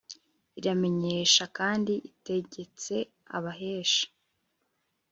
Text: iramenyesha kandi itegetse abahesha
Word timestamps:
iramenyesha 0.59 1.43
kandi 1.57 1.93
itegetse 2.09 2.95
abahesha 3.37 4.07